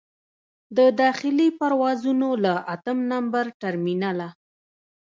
[0.77, 4.27] د داخلي پروازونو له اتم نمبر ټرمینله.